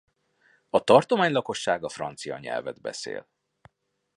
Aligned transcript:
A 0.69 0.79
tartomány 0.83 1.31
lakossága 1.31 1.89
francia 1.89 2.37
nyelvet 2.39 2.81
beszél. 2.81 3.29